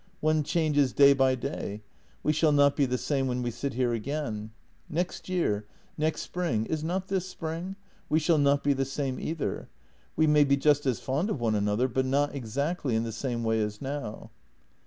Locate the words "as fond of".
10.87-11.39